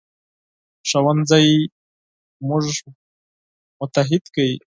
ښوونځی 0.89 1.49
موږ 2.47 2.65
متحد 3.79 4.23
کوي 4.35 4.55